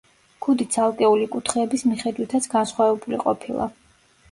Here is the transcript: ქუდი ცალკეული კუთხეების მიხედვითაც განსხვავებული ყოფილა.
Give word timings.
ქუდი 0.45 0.65
ცალკეული 0.75 1.27
კუთხეების 1.35 1.85
მიხედვითაც 1.91 2.51
განსხვავებული 2.57 3.23
ყოფილა. 3.27 3.71